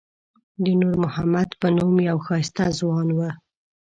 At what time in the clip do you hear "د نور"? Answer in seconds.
0.63-0.95